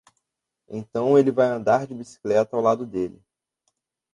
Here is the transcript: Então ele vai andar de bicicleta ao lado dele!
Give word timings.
Então 0.67 1.15
ele 1.15 1.29
vai 1.31 1.45
andar 1.45 1.85
de 1.85 1.93
bicicleta 1.93 2.55
ao 2.57 2.61
lado 2.63 2.87
dele! 2.87 3.21